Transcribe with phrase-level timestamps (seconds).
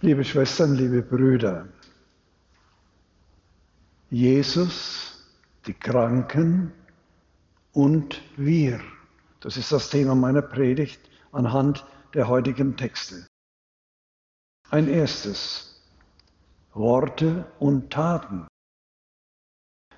[0.00, 1.66] Liebe Schwestern, liebe Brüder,
[4.10, 5.26] Jesus,
[5.66, 6.72] die Kranken
[7.72, 8.80] und wir.
[9.40, 11.00] Das ist das Thema meiner Predigt
[11.32, 11.84] anhand
[12.14, 13.26] der heutigen Texte.
[14.70, 15.82] Ein erstes,
[16.74, 18.46] Worte und Taten.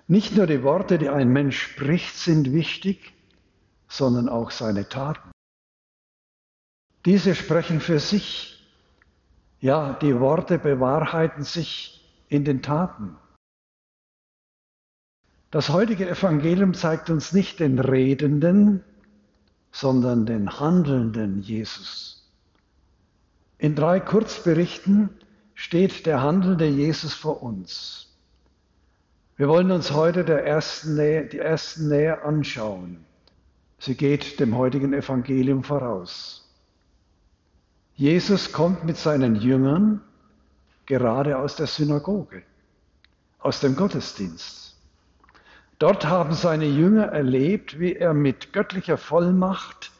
[0.06, 3.12] Nicht nur die Worte, die ein Mensch spricht, sind wichtig,
[3.86, 5.30] sondern auch seine Taten.
[7.04, 8.59] Diese sprechen für sich
[9.60, 13.16] ja, die Worte bewahrheiten sich in den Taten.
[15.50, 18.84] Das heutige Evangelium zeigt uns nicht den Redenden,
[19.72, 22.30] sondern den handelnden Jesus.
[23.58, 25.10] In drei Kurzberichten
[25.54, 28.16] steht der handelnde Jesus vor uns.
[29.36, 33.04] Wir wollen uns heute der ersten Nähe, die ersten Nähe anschauen.
[33.78, 36.49] Sie geht dem heutigen Evangelium voraus.
[38.00, 40.00] Jesus kommt mit seinen Jüngern
[40.86, 42.42] gerade aus der Synagoge,
[43.40, 44.74] aus dem Gottesdienst.
[45.78, 49.92] Dort haben seine Jünger erlebt, wie er mit göttlicher Vollmacht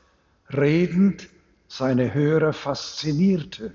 [0.49, 1.29] redend
[1.69, 3.75] seine Hörer faszinierte,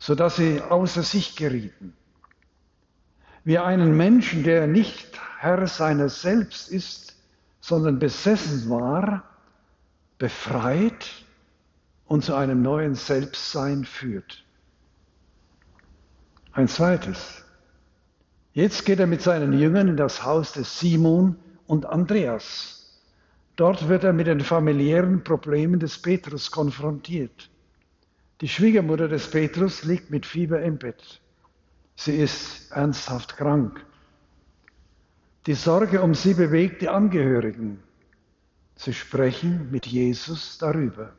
[0.00, 1.94] sodass sie außer sich gerieten.
[3.44, 7.14] Wie einen Menschen, der nicht Herr seines Selbst ist,
[7.60, 9.22] sondern besessen war,
[10.18, 11.08] befreit
[12.12, 14.44] und zu einem neuen Selbstsein führt.
[16.52, 17.42] Ein zweites.
[18.52, 23.00] Jetzt geht er mit seinen Jüngern in das Haus des Simon und Andreas.
[23.56, 27.48] Dort wird er mit den familiären Problemen des Petrus konfrontiert.
[28.42, 31.22] Die Schwiegermutter des Petrus liegt mit Fieber im Bett.
[31.96, 33.82] Sie ist ernsthaft krank.
[35.46, 37.82] Die Sorge um sie bewegt die Angehörigen.
[38.76, 41.14] Sie sprechen mit Jesus darüber.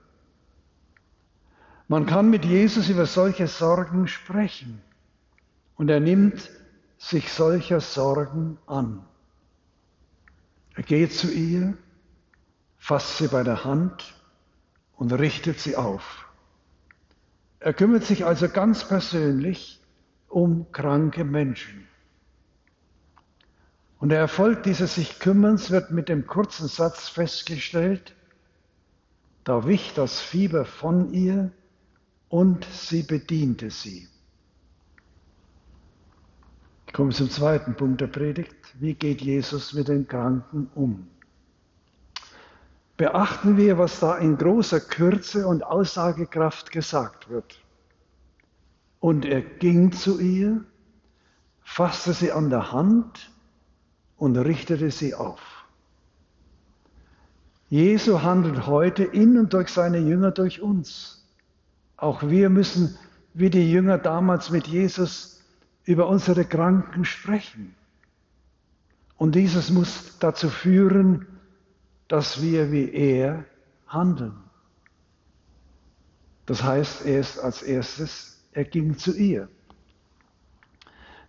[1.93, 4.81] Man kann mit Jesus über solche Sorgen sprechen
[5.75, 6.49] und er nimmt
[6.97, 9.05] sich solcher Sorgen an.
[10.73, 11.77] Er geht zu ihr,
[12.79, 14.15] fasst sie bei der Hand
[14.95, 16.25] und richtet sie auf.
[17.59, 19.79] Er kümmert sich also ganz persönlich
[20.29, 21.87] um kranke Menschen.
[23.99, 28.15] Und der Erfolg dieses sich Kümmerns wird mit dem kurzen Satz festgestellt,
[29.43, 31.51] da wich das Fieber von ihr
[32.33, 34.07] und sie bediente sie.
[36.87, 38.55] Ich komme zum zweiten Punkt der Predigt.
[38.79, 41.05] Wie geht Jesus mit den Kranken um?
[42.97, 47.61] Beachten wir, was da in großer Kürze und Aussagekraft gesagt wird.
[48.99, 50.65] Und er ging zu ihr,
[51.61, 53.31] fasste sie an der Hand
[54.17, 55.67] und richtete sie auf.
[57.69, 61.22] Jesu handelt heute in und durch seine Jünger durch uns.
[62.03, 62.97] Auch wir müssen,
[63.33, 65.41] wie die Jünger damals mit Jesus,
[65.85, 67.75] über unsere Kranken sprechen.
[69.15, 71.25] Und dieses muss dazu führen,
[72.09, 73.45] dass wir wie er
[73.87, 74.35] handeln.
[76.45, 79.47] Das heißt, er ist als erstes, er ging zu ihr.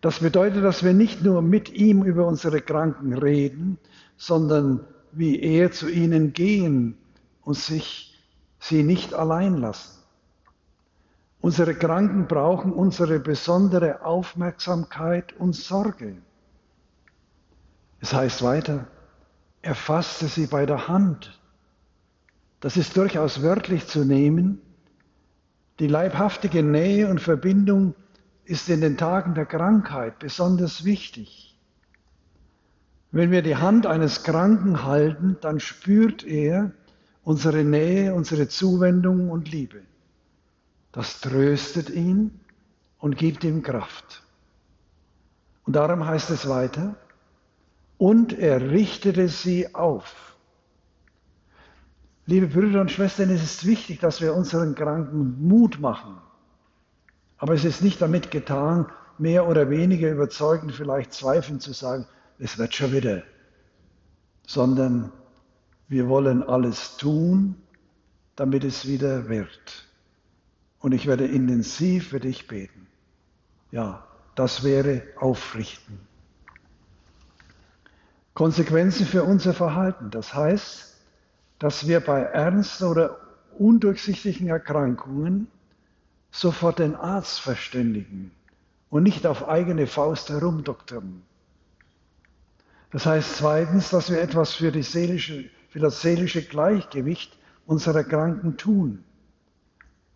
[0.00, 3.78] Das bedeutet, dass wir nicht nur mit ihm über unsere Kranken reden,
[4.16, 4.80] sondern
[5.12, 6.98] wie er zu ihnen gehen
[7.42, 8.20] und sich
[8.58, 10.03] sie nicht allein lassen.
[11.44, 16.16] Unsere Kranken brauchen unsere besondere Aufmerksamkeit und Sorge.
[18.00, 18.86] Es heißt weiter,
[19.60, 21.38] er fasste sie bei der Hand.
[22.60, 24.62] Das ist durchaus wörtlich zu nehmen.
[25.80, 27.94] Die leibhaftige Nähe und Verbindung
[28.46, 31.60] ist in den Tagen der Krankheit besonders wichtig.
[33.12, 36.72] Wenn wir die Hand eines Kranken halten, dann spürt er
[37.22, 39.82] unsere Nähe, unsere Zuwendung und Liebe.
[40.94, 42.38] Das tröstet ihn
[43.00, 44.22] und gibt ihm Kraft.
[45.64, 46.94] Und darum heißt es weiter,
[47.98, 50.36] und er richtete sie auf.
[52.26, 56.16] Liebe Brüder und Schwestern, es ist wichtig, dass wir unseren Kranken Mut machen.
[57.38, 58.86] Aber es ist nicht damit getan,
[59.18, 62.06] mehr oder weniger überzeugend vielleicht zweifeln zu sagen,
[62.38, 63.24] es wird schon wieder,
[64.46, 65.10] sondern
[65.88, 67.56] wir wollen alles tun,
[68.36, 69.88] damit es wieder wird
[70.84, 72.86] und ich werde intensiv für dich beten.
[73.70, 75.98] Ja, das wäre aufrichten.
[78.34, 80.10] Konsequenzen für unser Verhalten.
[80.10, 80.94] Das heißt,
[81.58, 83.16] dass wir bei ernsten oder
[83.58, 85.46] undurchsichtigen Erkrankungen
[86.30, 88.30] sofort den Arzt verständigen
[88.90, 91.22] und nicht auf eigene Faust herumdoktern.
[92.90, 99.02] Das heißt zweitens, dass wir etwas für, seelische, für das seelische Gleichgewicht unserer Kranken tun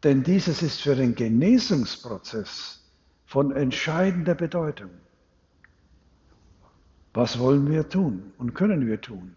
[0.04, 2.84] Denn dieses ist für den Genesungsprozess
[3.26, 4.90] von entscheidender Bedeutung.
[7.14, 9.34] Was wollen wir tun und können wir tun?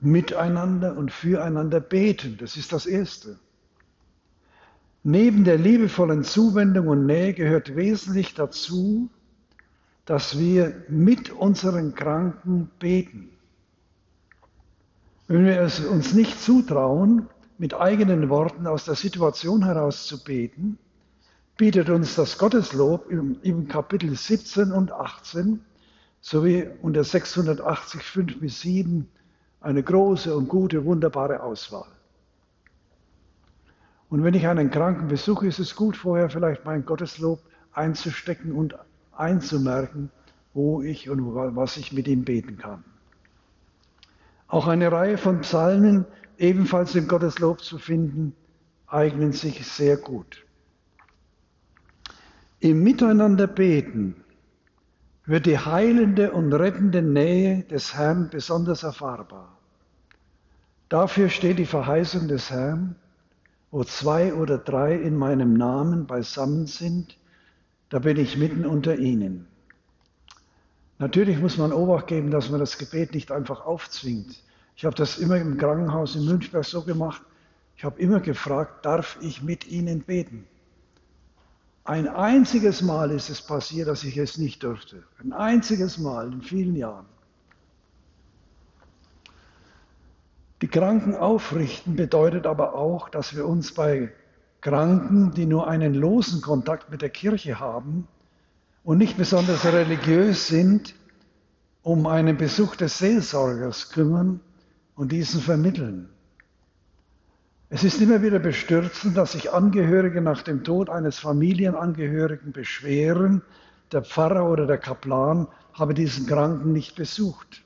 [0.00, 3.38] Miteinander und füreinander beten, das ist das Erste.
[5.02, 9.08] Neben der liebevollen Zuwendung und Nähe gehört wesentlich dazu,
[10.04, 13.30] dass wir mit unseren Kranken beten.
[15.26, 17.28] Wenn wir es uns nicht zutrauen,
[17.58, 20.78] mit eigenen Worten aus der Situation heraus zu beten,
[21.56, 25.60] bietet uns das Gotteslob im, Kapitel 17 und 18
[26.20, 29.08] sowie unter 680, 5 bis 7
[29.60, 31.88] eine große und gute, wunderbare Auswahl.
[34.08, 37.40] Und wenn ich einen Kranken besuche, ist es gut, vorher vielleicht mein Gotteslob
[37.72, 38.76] einzustecken und
[39.12, 40.10] einzumerken,
[40.54, 42.84] wo ich und was ich mit ihm beten kann.
[44.46, 46.06] Auch eine Reihe von Psalmen,
[46.38, 48.34] ebenfalls im Gotteslob zu finden,
[48.86, 50.44] eignen sich sehr gut.
[52.60, 54.16] Im Miteinander beten
[55.26, 59.58] wird die heilende und rettende Nähe des Herrn besonders erfahrbar.
[60.88, 62.96] Dafür steht die Verheißung des Herrn,
[63.70, 67.18] wo zwei oder drei in meinem Namen beisammen sind,
[67.90, 69.46] da bin ich mitten unter ihnen.
[70.98, 74.42] Natürlich muss man Obacht geben, dass man das Gebet nicht einfach aufzwingt.
[74.78, 77.20] Ich habe das immer im Krankenhaus in Münchberg so gemacht.
[77.76, 80.46] Ich habe immer gefragt, darf ich mit Ihnen beten?
[81.82, 85.02] Ein einziges Mal ist es passiert, dass ich es nicht durfte.
[85.20, 87.06] Ein einziges Mal in vielen Jahren.
[90.62, 94.12] Die Kranken aufrichten bedeutet aber auch, dass wir uns bei
[94.60, 98.06] Kranken, die nur einen losen Kontakt mit der Kirche haben
[98.84, 100.94] und nicht besonders religiös sind,
[101.82, 104.38] um einen Besuch des Seelsorgers kümmern
[104.98, 106.08] und diesen vermitteln.
[107.70, 113.42] Es ist immer wieder bestürzend, dass sich Angehörige nach dem Tod eines Familienangehörigen beschweren,
[113.92, 117.62] der Pfarrer oder der Kaplan habe diesen Kranken nicht besucht.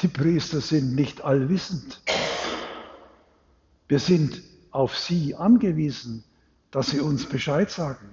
[0.00, 2.00] Die Priester sind nicht allwissend.
[3.86, 6.24] Wir sind auf sie angewiesen,
[6.70, 8.08] dass sie uns Bescheid sagen.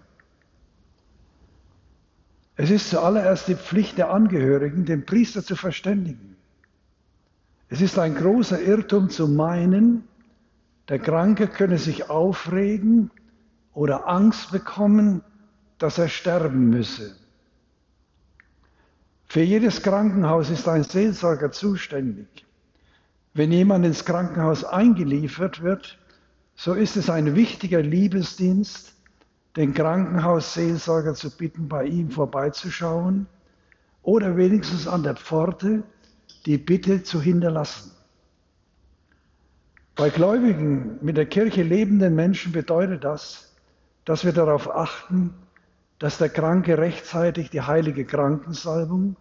[2.57, 6.35] Es ist zuallererst die Pflicht der Angehörigen, den Priester zu verständigen.
[7.69, 10.07] Es ist ein großer Irrtum zu meinen,
[10.87, 13.11] der Kranke könne sich aufregen
[13.73, 15.21] oder Angst bekommen,
[15.77, 17.15] dass er sterben müsse.
[19.27, 22.45] Für jedes Krankenhaus ist ein Seelsorger zuständig.
[23.33, 25.99] Wenn jemand ins Krankenhaus eingeliefert wird,
[26.55, 28.93] so ist es ein wichtiger Liebesdienst,
[29.57, 33.27] den Krankenhausseelsorger zu bitten, bei ihm vorbeizuschauen
[34.01, 35.83] oder wenigstens an der Pforte
[36.47, 37.91] die Bitte zu hinterlassen.
[39.95, 43.53] Bei gläubigen, mit der Kirche lebenden Menschen bedeutet das,
[44.05, 45.33] dass wir darauf achten,
[45.99, 49.17] dass der Kranke rechtzeitig die heilige Krankensalbung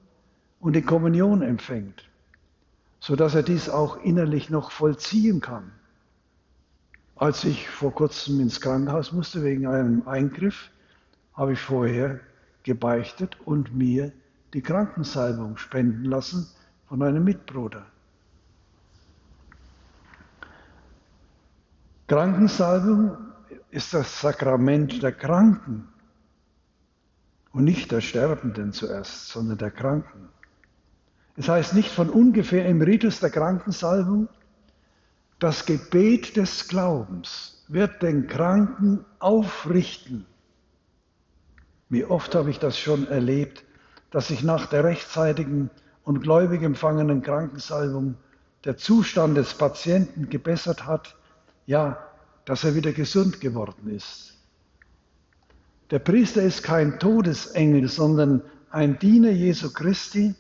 [0.61, 2.09] und die Kommunion empfängt,
[3.01, 5.73] sodass er dies auch innerlich noch vollziehen kann.
[7.17, 10.71] Als ich vor kurzem ins Krankenhaus musste wegen einem Eingriff,
[11.35, 12.21] habe ich vorher
[12.63, 14.13] gebeichtet und mir
[14.55, 16.47] die Krankensalbung spenden lassen
[16.89, 17.87] von einem Mitbruder.
[22.07, 23.17] Krankensalbung
[23.71, 25.89] ist das Sakrament der Kranken
[27.53, 30.29] und nicht der Sterbenden zuerst, sondern der Kranken.
[31.37, 34.29] Es heißt nicht von ungefähr im Ritus der Krankensalbung,
[35.39, 40.27] das Gebet des Glaubens wird den Kranken aufrichten.
[41.89, 43.65] Wie oft habe ich das schon erlebt,
[44.11, 45.71] dass sich nach der rechtzeitigen
[46.07, 48.15] und gläubig empfangenen Krankensalbung
[48.65, 51.17] der Zustand des Patienten gebessert hat,
[51.67, 51.99] ja,
[52.45, 54.35] dass er wieder gesund geworden ist.
[55.91, 60.35] Der Priester ist kein Todesengel, sondern ein Diener Jesu Christi,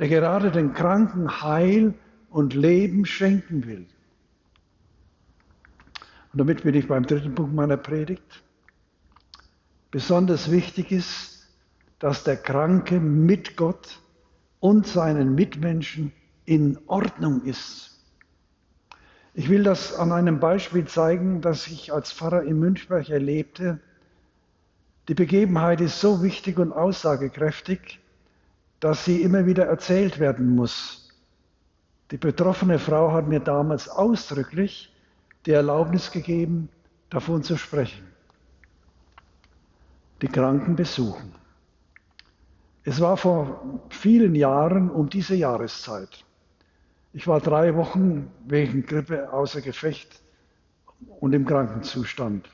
[0.00, 1.94] der gerade den Kranken Heil
[2.28, 3.86] und Leben schenken will.
[6.32, 8.42] Und damit bin ich beim dritten Punkt meiner Predigt.
[9.92, 11.48] Besonders wichtig ist,
[12.00, 14.00] dass der Kranke mit Gott
[14.60, 16.12] und seinen Mitmenschen
[16.44, 17.92] in Ordnung ist.
[19.34, 23.80] Ich will das an einem Beispiel zeigen, das ich als Pfarrer in Münchberg erlebte.
[25.08, 28.00] Die Begebenheit ist so wichtig und aussagekräftig,
[28.80, 31.12] dass sie immer wieder erzählt werden muss.
[32.10, 34.92] Die betroffene Frau hat mir damals ausdrücklich
[35.44, 36.68] die Erlaubnis gegeben,
[37.10, 38.06] davon zu sprechen.
[40.22, 41.34] Die Kranken besuchen.
[42.88, 46.24] Es war vor vielen Jahren um diese Jahreszeit.
[47.12, 50.22] Ich war drei Wochen wegen Grippe außer Gefecht
[51.18, 52.48] und im Krankenzustand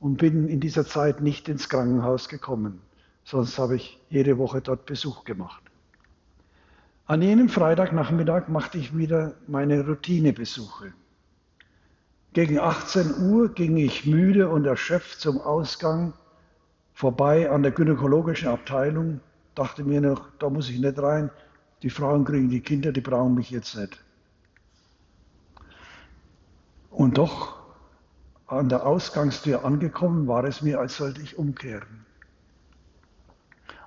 [0.00, 2.80] und bin in dieser Zeit nicht ins Krankenhaus gekommen.
[3.24, 5.62] Sonst habe ich jede Woche dort Besuch gemacht.
[7.04, 10.94] An jenem Freitagnachmittag machte ich wieder meine Routinebesuche.
[12.32, 16.14] Gegen 18 Uhr ging ich müde und erschöpft zum Ausgang
[16.94, 19.20] vorbei an der gynäkologischen Abteilung,
[19.58, 21.30] dachte mir noch, da muss ich nicht rein,
[21.82, 24.02] die Frauen kriegen die Kinder, die brauchen mich jetzt nicht.
[26.90, 27.58] Und doch,
[28.46, 32.06] an der Ausgangstür angekommen, war es mir, als sollte ich umkehren.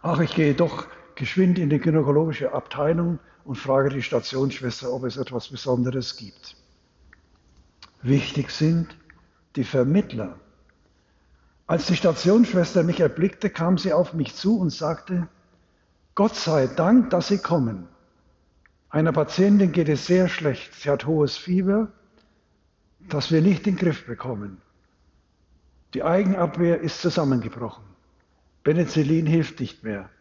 [0.02, 5.18] Ach, ich gehe doch geschwind in die gynäkologische Abteilung und frage die Stationsschwester, ob es
[5.18, 6.56] etwas Besonderes gibt.
[8.02, 8.96] Wichtig sind
[9.56, 10.40] die Vermittler.
[11.68, 15.28] Als die Stationsschwester mich erblickte, kam sie auf mich zu und sagte,
[16.22, 17.88] Gott sei Dank, dass Sie kommen.
[18.92, 20.76] Einer Patientin geht es sehr schlecht.
[20.76, 21.92] Sie hat hohes Fieber,
[23.00, 24.62] das wir nicht in den Griff bekommen.
[25.96, 27.84] Die Eigenabwehr ist zusammengebrochen.
[28.64, 30.12] Penicillin hilft nicht mehr.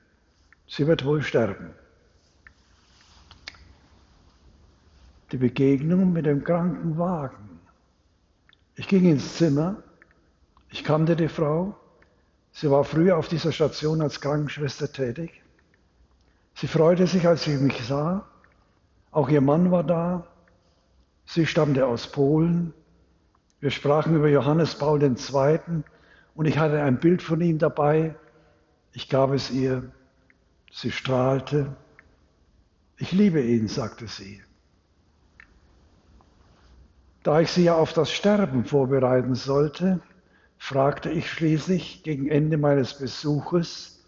[0.67, 1.75] Sie wird wohl sterben.
[5.33, 7.61] Die Begegnung mit dem Krankenwagen.
[8.75, 9.83] Ich ging ins Zimmer.
[10.71, 11.79] Ich kannte die Frau.
[12.53, 15.43] Sie war früher auf dieser Station als Krankenschwester tätig.
[16.55, 18.27] Sie freute sich, als sie mich sah.
[19.11, 20.27] Auch ihr Mann war da.
[21.25, 22.73] Sie stammte aus Polen.
[23.61, 25.61] Wir sprachen über Johannes Paul II.
[26.35, 28.15] und ich hatte ein Bild von ihm dabei.
[28.93, 29.91] Ich gab es ihr.
[30.73, 31.77] Sie strahlte.
[32.97, 34.43] Ich liebe ihn, sagte sie.
[37.23, 40.01] Da ich sie ja auf das Sterben vorbereiten sollte,
[40.59, 44.00] fragte ich schließlich gegen Ende meines Besuches,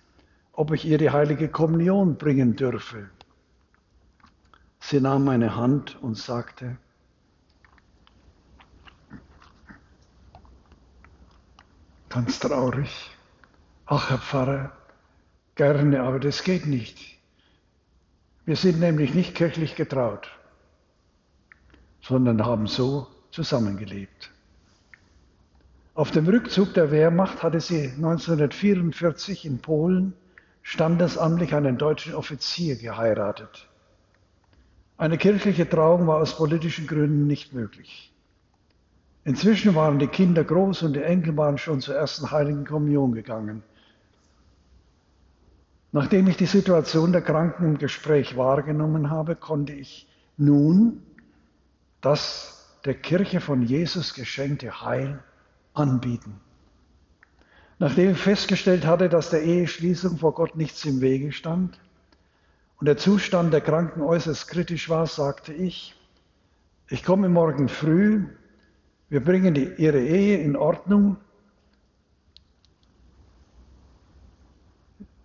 [0.52, 3.08] ob ich ihr die heilige Kommunion bringen dürfe.
[4.80, 6.76] Sie nahm meine Hand und sagte,
[12.08, 13.10] ganz traurig,
[13.86, 14.72] ach Herr Pfarrer,
[15.54, 16.98] gerne, aber das geht nicht.
[18.44, 20.28] Wir sind nämlich nicht kirchlich getraut,
[22.02, 24.30] sondern haben so zusammengelebt.
[25.94, 30.14] Auf dem Rückzug der Wehrmacht hatte sie 1944 in Polen
[30.62, 33.68] standesamtlich einen deutschen Offizier geheiratet.
[34.96, 38.12] Eine kirchliche Trauung war aus politischen Gründen nicht möglich.
[39.24, 43.62] Inzwischen waren die Kinder groß und die Enkel waren schon zur ersten Heiligen Kommunion gegangen.
[45.92, 51.02] Nachdem ich die Situation der Kranken im Gespräch wahrgenommen habe, konnte ich nun
[52.00, 55.22] das der Kirche von Jesus geschenkte Heil
[55.74, 56.40] anbieten.
[57.82, 61.80] Nachdem ich festgestellt hatte, dass der Eheschließung vor Gott nichts im Wege stand
[62.78, 65.96] und der Zustand der Kranken äußerst kritisch war, sagte ich,
[66.90, 68.24] ich komme morgen früh,
[69.08, 71.16] wir bringen die, ihre Ehe in Ordnung.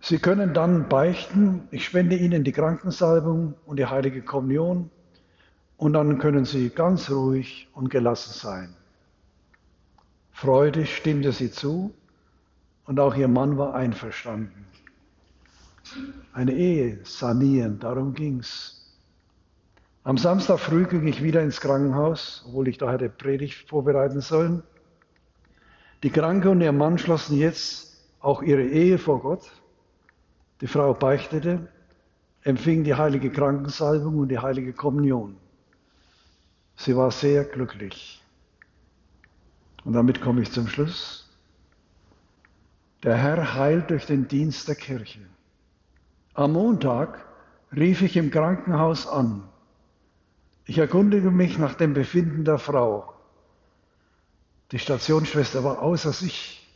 [0.00, 4.90] Sie können dann beichten, ich spende Ihnen die Krankensalbung und die heilige Kommunion
[5.76, 8.74] und dann können Sie ganz ruhig und gelassen sein.
[10.32, 11.94] Freudig stimmte sie zu
[12.88, 14.64] und auch ihr Mann war einverstanden.
[16.32, 18.98] Eine Ehe sanieren, darum ging's.
[20.04, 24.62] Am Samstag früh ging ich wieder ins Krankenhaus, obwohl ich da hätte Predigt vorbereiten sollen.
[26.02, 29.50] Die Kranke und ihr Mann schlossen jetzt auch ihre Ehe vor Gott.
[30.62, 31.68] Die Frau beichtete,
[32.42, 35.36] empfing die heilige Krankensalbung und die heilige Kommunion.
[36.76, 38.22] Sie war sehr glücklich.
[39.84, 41.27] Und damit komme ich zum Schluss.
[43.02, 45.20] Der Herr heilt durch den Dienst der Kirche.
[46.34, 47.24] Am Montag
[47.74, 49.48] rief ich im Krankenhaus an.
[50.64, 53.14] Ich erkundige mich nach dem Befinden der Frau.
[54.72, 56.66] Die Stationsschwester war außer sich.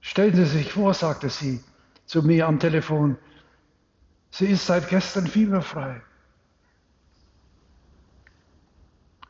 [0.00, 1.62] Stellen Sie sich vor, sagte sie
[2.06, 3.16] zu mir am Telefon,
[4.30, 6.02] sie ist seit gestern fieberfrei.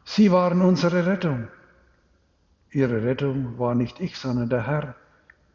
[0.04, 1.48] Sie waren unsere Rettung.
[2.70, 4.94] Ihre Rettung war nicht ich, sondern der Herr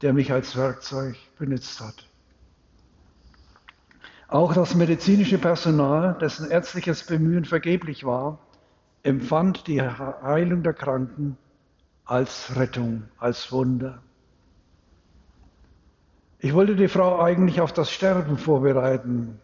[0.01, 2.07] der mich als Werkzeug benutzt hat.
[4.27, 8.39] Auch das medizinische Personal, dessen ärztliches Bemühen vergeblich war,
[9.03, 11.37] empfand die Heilung der Kranken
[12.05, 14.01] als Rettung, als Wunder.
[16.39, 19.39] Ich wollte die Frau eigentlich auf das Sterben vorbereiten.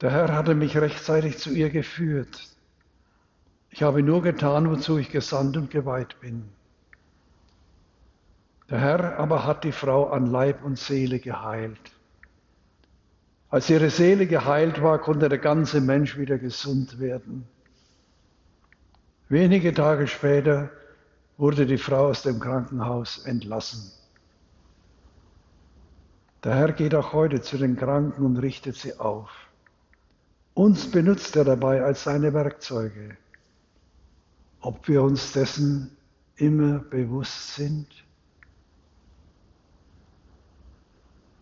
[0.00, 2.48] Der Herr hatte mich rechtzeitig zu ihr geführt.
[3.70, 6.48] Ich habe nur getan, wozu ich gesandt und geweiht bin.
[8.70, 11.92] Der Herr aber hat die Frau an Leib und Seele geheilt.
[13.48, 17.48] Als ihre Seele geheilt war, konnte der ganze Mensch wieder gesund werden.
[19.30, 20.70] Wenige Tage später
[21.38, 23.90] wurde die Frau aus dem Krankenhaus entlassen.
[26.44, 29.30] Der Herr geht auch heute zu den Kranken und richtet sie auf.
[30.54, 33.16] Uns benutzt er dabei als seine Werkzeuge.
[34.60, 35.96] Ob wir uns dessen
[36.36, 37.86] immer bewusst sind?